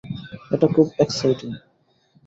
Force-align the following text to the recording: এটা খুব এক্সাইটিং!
এটা 0.51 0.67
খুব 0.75 0.87
এক্সাইটিং! 0.99 1.49